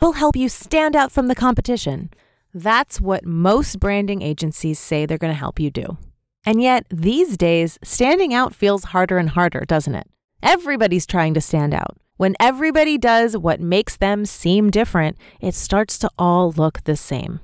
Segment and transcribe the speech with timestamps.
[0.00, 2.10] He'll help you stand out from the competition.
[2.54, 5.98] That's what most branding agencies say they're going to help you do.
[6.46, 10.06] And yet, these days, standing out feels harder and harder, doesn't it?
[10.42, 11.96] Everybody's trying to stand out.
[12.16, 17.40] When everybody does what makes them seem different, it starts to all look the same.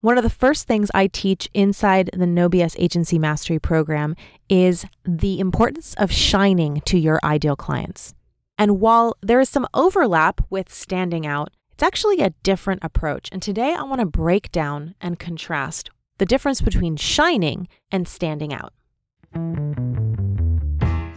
[0.00, 4.16] One of the first things I teach inside the No BS Agency Mastery program
[4.48, 8.14] is the importance of shining to your ideal clients.
[8.56, 13.28] And while there is some overlap with standing out, it's actually a different approach.
[13.30, 18.52] And today I want to break down and contrast the difference between shining and standing
[18.52, 18.72] out.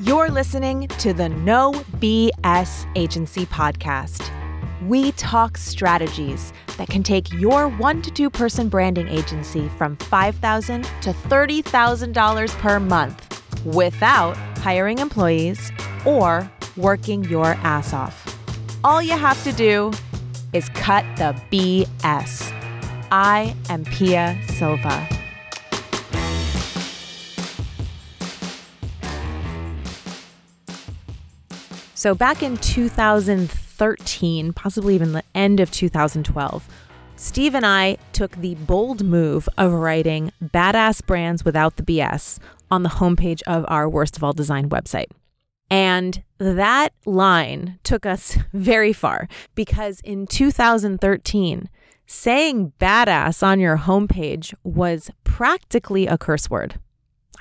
[0.01, 4.29] You're listening to the No BS Agency podcast.
[4.87, 10.83] We talk strategies that can take your one to two person branding agency from 5,000
[10.83, 15.71] to $30,000 per month without hiring employees
[16.05, 16.47] or
[16.77, 18.37] working your ass off.
[18.83, 19.91] All you have to do
[20.53, 22.51] is cut the BS.
[23.11, 25.07] I am Pia Silva.
[31.93, 36.67] So, back in 2013, possibly even the end of 2012,
[37.15, 42.39] Steve and I took the bold move of writing Badass Brands Without the BS
[42.71, 45.11] on the homepage of our Worst of All Design website.
[45.71, 51.69] And that line took us very far because in 2013,
[52.05, 56.77] saying badass on your homepage was practically a curse word.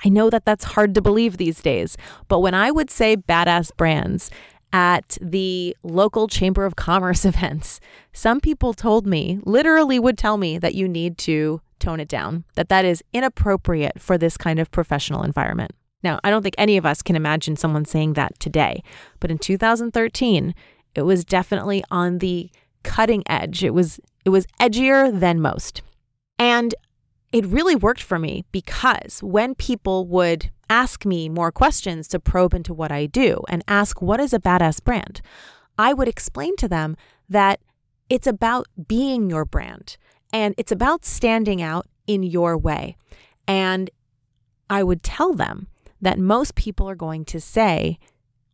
[0.05, 1.97] I know that that's hard to believe these days,
[2.29, 4.31] but when I would say badass brands
[4.71, 7.81] at the local Chamber of Commerce events,
[8.13, 12.45] some people told me, literally would tell me that you need to tone it down,
[12.55, 15.71] that that is inappropriate for this kind of professional environment.
[16.03, 18.83] Now, I don't think any of us can imagine someone saying that today,
[19.19, 20.55] but in 2013,
[20.95, 22.49] it was definitely on the
[22.83, 23.63] cutting edge.
[23.63, 25.81] It was it was edgier than most.
[26.37, 26.75] And
[27.31, 32.53] it really worked for me because when people would ask me more questions to probe
[32.53, 35.21] into what I do and ask what is a badass brand,
[35.77, 36.97] I would explain to them
[37.29, 37.59] that
[38.09, 39.97] it's about being your brand
[40.33, 42.97] and it's about standing out in your way.
[43.47, 43.89] And
[44.69, 45.67] I would tell them
[46.01, 47.99] that most people are going to say,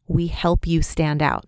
[0.08, 1.46] We help you stand out.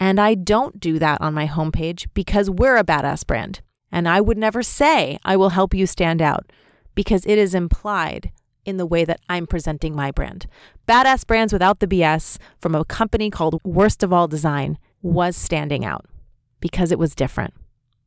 [0.00, 3.60] And I don't do that on my homepage because we're a badass brand.
[3.92, 6.50] And I would never say, I will help you stand out
[6.94, 8.32] because it is implied
[8.64, 10.46] in the way that I'm presenting my brand.
[10.88, 15.84] Badass Brands Without the BS from a company called Worst of All Design was standing
[15.84, 16.06] out
[16.60, 17.54] because it was different.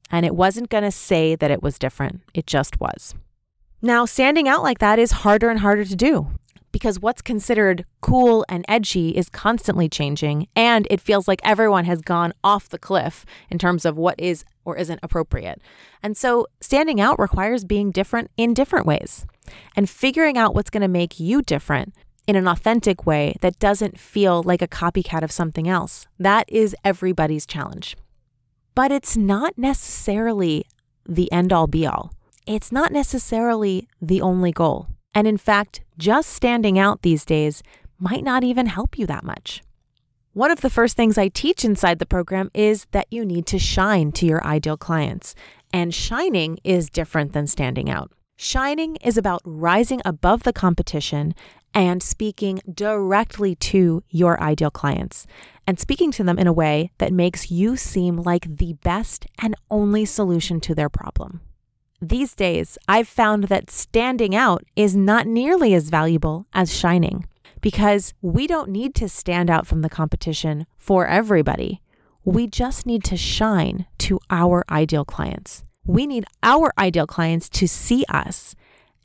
[0.10, 3.14] And it wasn't going to say that it was different, it just was.
[3.82, 6.32] Now, standing out like that is harder and harder to do
[6.78, 12.02] because what's considered cool and edgy is constantly changing, and it feels like everyone has
[12.02, 15.60] gone off the cliff in terms of what is or isn't appropriate.
[16.04, 19.26] And so, standing out requires being different in different ways
[19.76, 21.96] and figuring out what's going to make you different
[22.28, 26.06] in an authentic way that doesn't feel like a copycat of something else.
[26.20, 27.98] That is everybody's challenge.
[28.76, 30.68] But it's not necessarily
[31.08, 32.14] the end all be all.
[32.46, 34.90] It's not necessarily the only goal.
[35.16, 37.64] And in fact, just standing out these days
[38.00, 39.62] might not even help you that much.
[40.34, 43.58] One of the first things I teach inside the program is that you need to
[43.58, 45.34] shine to your ideal clients.
[45.74, 48.12] And shining is different than standing out.
[48.36, 51.34] Shining is about rising above the competition
[51.74, 55.26] and speaking directly to your ideal clients
[55.66, 59.56] and speaking to them in a way that makes you seem like the best and
[59.72, 61.42] only solution to their problem.
[62.02, 67.26] These days, I've found that standing out is not nearly as valuable as shining
[67.60, 71.82] because we don't need to stand out from the competition for everybody.
[72.24, 75.64] We just need to shine to our ideal clients.
[75.86, 78.54] We need our ideal clients to see us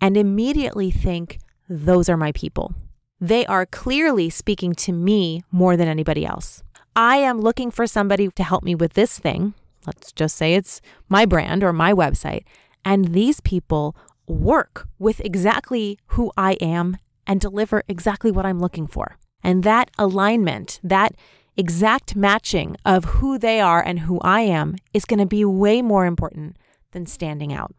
[0.00, 1.38] and immediately think,
[1.70, 2.74] those are my people.
[3.18, 6.62] They are clearly speaking to me more than anybody else.
[6.94, 9.54] I am looking for somebody to help me with this thing.
[9.86, 12.44] Let's just say it's my brand or my website.
[12.84, 13.96] And these people
[14.26, 16.96] work with exactly who I am
[17.26, 19.16] and deliver exactly what I'm looking for.
[19.42, 21.14] And that alignment, that
[21.56, 25.82] exact matching of who they are and who I am is going to be way
[25.82, 26.56] more important
[26.92, 27.74] than standing out.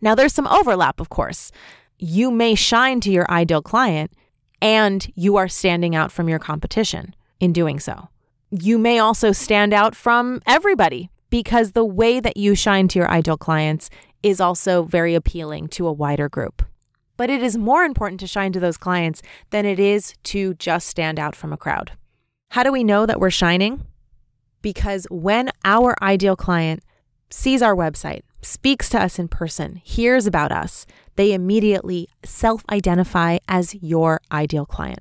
[0.00, 1.50] Now, there's some overlap, of course.
[1.98, 4.12] You may shine to your ideal client
[4.60, 8.08] and you are standing out from your competition in doing so.
[8.50, 13.10] You may also stand out from everybody because the way that you shine to your
[13.10, 13.90] ideal clients
[14.22, 16.62] is also very appealing to a wider group.
[17.16, 20.86] But it is more important to shine to those clients than it is to just
[20.86, 21.92] stand out from a crowd.
[22.50, 23.84] How do we know that we're shining?
[24.62, 26.82] Because when our ideal client
[27.30, 30.86] sees our website, speaks to us in person, hears about us,
[31.16, 35.00] they immediately self identify as your ideal client.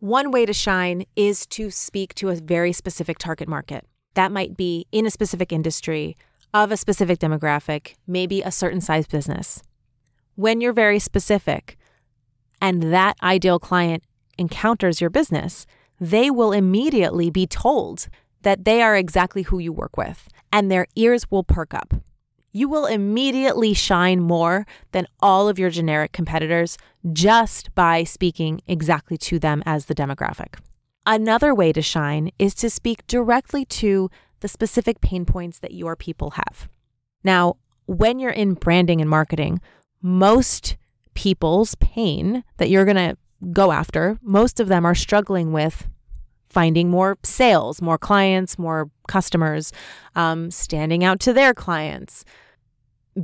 [0.00, 3.86] One way to shine is to speak to a very specific target market.
[4.14, 6.16] That might be in a specific industry,
[6.52, 9.62] of a specific demographic, maybe a certain size business.
[10.34, 11.76] When you're very specific
[12.60, 14.02] and that ideal client
[14.36, 15.66] encounters your business,
[16.00, 18.08] they will immediately be told
[18.42, 21.94] that they are exactly who you work with, and their ears will perk up.
[22.52, 26.78] You will immediately shine more than all of your generic competitors
[27.12, 30.58] just by speaking exactly to them as the demographic.
[31.12, 34.08] Another way to shine is to speak directly to
[34.38, 36.68] the specific pain points that your people have.
[37.24, 39.60] Now, when you're in branding and marketing,
[40.00, 40.76] most
[41.14, 43.16] people's pain that you're going to
[43.52, 45.88] go after, most of them are struggling with
[46.48, 49.72] finding more sales, more clients, more customers,
[50.14, 52.24] um, standing out to their clients,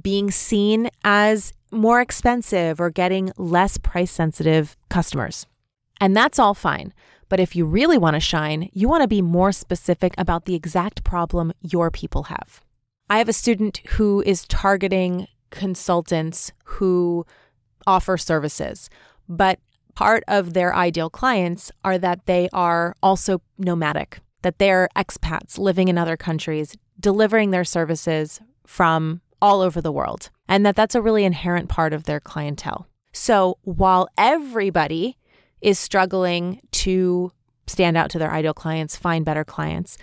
[0.02, 5.46] being seen as more expensive or getting less price sensitive customers.
[6.00, 6.92] And that's all fine.
[7.28, 10.55] But if you really want to shine, you want to be more specific about the
[10.55, 12.62] exact problem your people have.
[13.08, 17.25] I have a student who is targeting consultants who
[17.87, 18.90] offer services,
[19.28, 19.58] but
[19.94, 25.88] part of their ideal clients are that they are also nomadic, that they're expats living
[25.88, 31.02] in other countries, delivering their services from all over the world, and that that's a
[31.02, 32.87] really inherent part of their clientele.
[33.12, 35.17] So while everybody
[35.61, 37.32] is struggling to
[37.67, 39.99] stand out to their ideal clients, find better clients,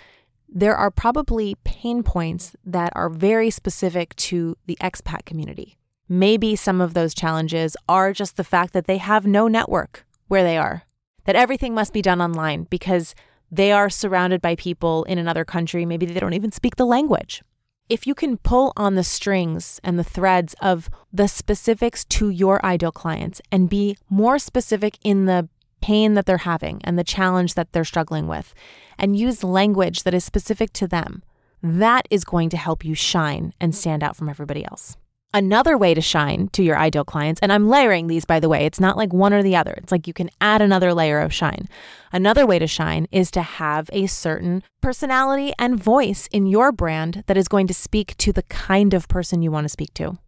[0.48, 5.78] there are probably pain points that are very specific to the expat community.
[6.08, 10.44] Maybe some of those challenges are just the fact that they have no network where
[10.44, 10.84] they are,
[11.24, 13.14] that everything must be done online because
[13.50, 15.86] they are surrounded by people in another country.
[15.86, 17.42] Maybe they don't even speak the language.
[17.90, 22.64] If you can pull on the strings and the threads of the specifics to your
[22.64, 25.50] ideal clients and be more specific in the
[25.82, 28.54] pain that they're having and the challenge that they're struggling with,
[28.98, 31.22] and use language that is specific to them,
[31.62, 34.96] that is going to help you shine and stand out from everybody else.
[35.34, 38.66] Another way to shine to your ideal clients, and I'm layering these by the way,
[38.66, 39.72] it's not like one or the other.
[39.72, 41.68] It's like you can add another layer of shine.
[42.12, 47.24] Another way to shine is to have a certain personality and voice in your brand
[47.26, 50.18] that is going to speak to the kind of person you want to speak to.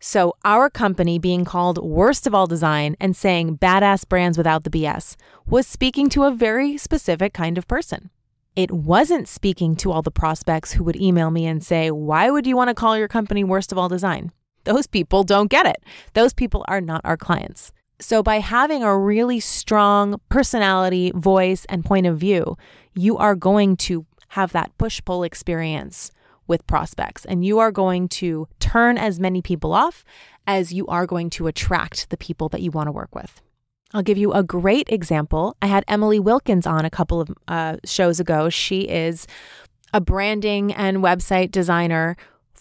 [0.00, 4.70] So, our company being called Worst of All Design and saying badass brands without the
[4.70, 5.16] BS
[5.46, 8.08] was speaking to a very specific kind of person.
[8.56, 12.46] It wasn't speaking to all the prospects who would email me and say, Why would
[12.46, 14.32] you want to call your company Worst of All Design?
[14.64, 15.82] Those people don't get it.
[16.14, 17.72] Those people are not our clients.
[18.00, 22.56] So, by having a really strong personality, voice, and point of view,
[22.94, 26.10] you are going to have that push pull experience
[26.46, 30.04] with prospects and you are going to turn as many people off
[30.46, 33.40] as you are going to attract the people that you want to work with.
[33.92, 35.56] I'll give you a great example.
[35.62, 38.50] I had Emily Wilkins on a couple of uh, shows ago.
[38.50, 39.26] She is
[39.92, 42.16] a branding and website designer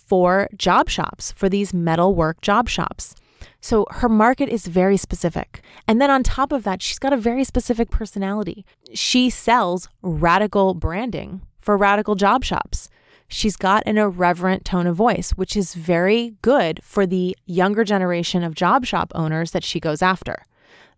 [0.06, 3.16] for job shops, for these metal work job shops.
[3.62, 5.62] So her market is very specific.
[5.88, 8.66] And then on top of that, she's got a very specific personality.
[8.94, 12.90] She sells radical branding for radical job shops.
[13.28, 18.44] She's got an irreverent tone of voice, which is very good for the younger generation
[18.44, 20.44] of job shop owners that she goes after.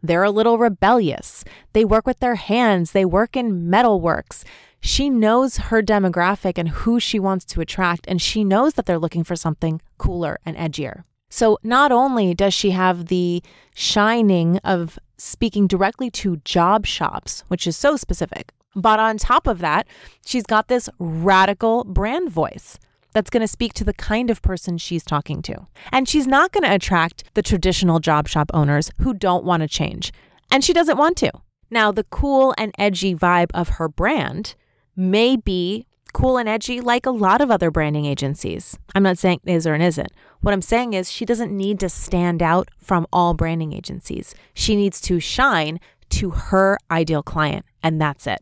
[0.01, 1.43] They're a little rebellious.
[1.73, 4.43] They work with their hands, they work in metalworks.
[4.85, 8.99] She knows her demographic and who she wants to attract, and she knows that they're
[8.99, 11.05] looking for something cooler and edgier.
[11.27, 13.41] So, not only does she have the
[13.73, 19.57] shining of speaking directly to job shops, which is so specific, but on top of
[19.57, 19.87] that,
[20.23, 22.77] she's got this radical brand voice
[23.11, 25.65] that's going to speak to the kind of person she's talking to.
[25.91, 29.67] And she's not going to attract the traditional job shop owners who don't want to
[29.67, 30.13] change.
[30.51, 31.31] And she doesn't want to.
[31.71, 34.53] Now, the cool and edgy vibe of her brand
[34.95, 38.77] may be cool and edgy like a lot of other branding agencies.
[38.95, 40.11] I'm not saying is or isn't.
[40.39, 44.33] What I'm saying is she doesn't need to stand out from all branding agencies.
[44.53, 45.79] She needs to shine
[46.11, 48.39] to her ideal client, and that's it.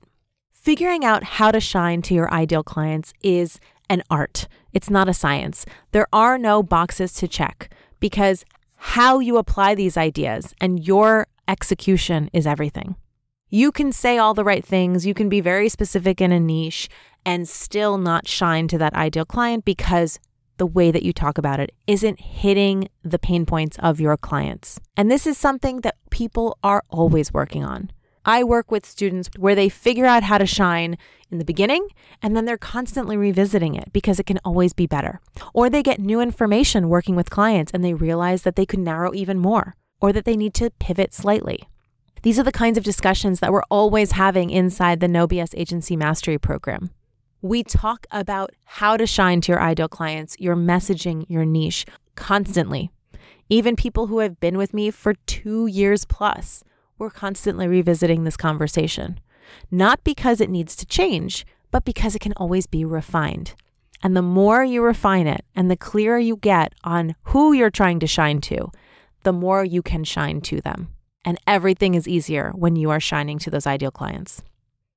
[0.51, 4.47] Figuring out how to shine to your ideal clients is an art.
[4.71, 5.65] It's not a science.
[5.91, 8.45] There are no boxes to check because
[8.75, 12.95] how you apply these ideas and your execution is everything.
[13.55, 16.89] You can say all the right things, you can be very specific in a niche
[17.23, 20.19] and still not shine to that ideal client because
[20.57, 24.79] the way that you talk about it isn't hitting the pain points of your clients.
[24.97, 27.91] And this is something that people are always working on.
[28.25, 30.97] I work with students where they figure out how to shine
[31.29, 31.89] in the beginning
[32.23, 35.21] and then they're constantly revisiting it because it can always be better.
[35.53, 39.13] Or they get new information working with clients and they realize that they could narrow
[39.13, 41.67] even more or that they need to pivot slightly.
[42.23, 45.97] These are the kinds of discussions that we're always having inside the No BS Agency
[45.97, 46.89] Mastery Program.
[47.41, 52.91] We talk about how to shine to your ideal clients, your messaging, your niche constantly.
[53.49, 56.63] Even people who have been with me for two years plus,
[56.97, 59.19] we're constantly revisiting this conversation.
[59.69, 63.53] Not because it needs to change, but because it can always be refined.
[64.01, 67.99] And the more you refine it and the clearer you get on who you're trying
[67.99, 68.71] to shine to,
[69.23, 70.87] the more you can shine to them.
[71.25, 74.41] And everything is easier when you are shining to those ideal clients.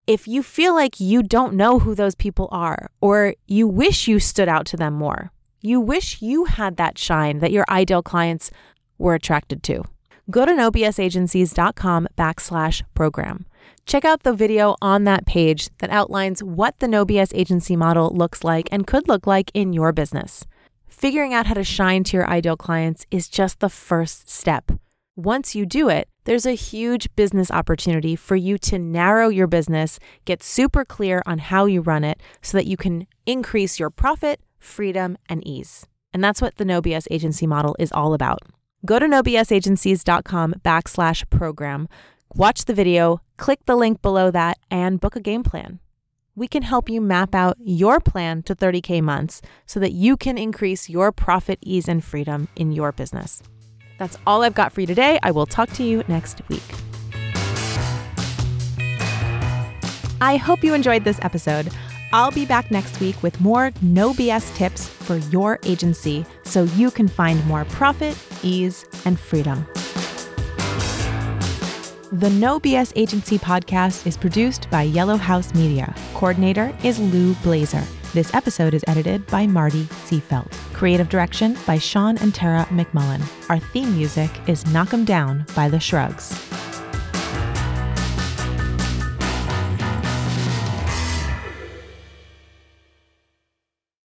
[0.06, 4.20] If you feel like you don't know who those people are, or you wish you
[4.20, 8.50] stood out to them more, you wish you had that shine that your ideal clients
[8.98, 9.84] were attracted to,
[10.30, 13.46] go to nobsagencies.com backslash program.
[13.84, 18.10] Check out the video on that page that outlines what the No BS agency model
[18.10, 20.44] looks like and could look like in your business.
[20.88, 24.72] Figuring out how to shine to your ideal clients is just the first step.
[25.14, 30.00] Once you do it, there's a huge business opportunity for you to narrow your business,
[30.24, 34.40] get super clear on how you run it so that you can increase your profit,
[34.58, 35.86] freedom, and ease.
[36.12, 38.40] And that's what the No BS agency model is all about.
[38.84, 41.88] Go to nobsagencies.com backslash program,
[42.34, 45.78] watch the video, click the link below that, and book a game plan.
[46.34, 50.36] We can help you map out your plan to 30K months so that you can
[50.36, 53.42] increase your profit, ease, and freedom in your business.
[53.98, 55.18] That's all I've got for you today.
[55.22, 56.62] I will talk to you next week.
[60.20, 61.68] I hope you enjoyed this episode.
[62.12, 66.90] I'll be back next week with more no BS tips for your agency so you
[66.90, 69.66] can find more profit, ease, and freedom.
[72.12, 75.92] The No BS Agency podcast is produced by Yellow House Media.
[76.14, 77.82] Coordinator is Lou Blazer.
[78.16, 80.50] This episode is edited by Marty Seafelt.
[80.72, 83.20] Creative direction by Sean and Tara McMullin.
[83.50, 86.55] Our theme music is Knock 'em Down by The Shrugs.